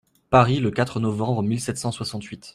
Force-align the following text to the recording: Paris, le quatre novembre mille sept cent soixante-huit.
Paris, 0.31 0.59
le 0.59 0.71
quatre 0.71 0.99
novembre 0.99 1.43
mille 1.43 1.59
sept 1.61 1.77
cent 1.77 1.91
soixante-huit. 1.91 2.49